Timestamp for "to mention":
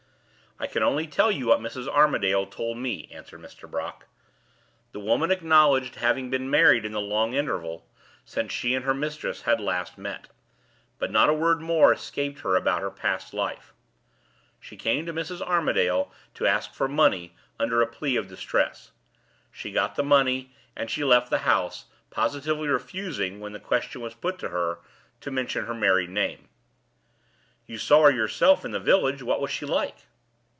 25.21-25.65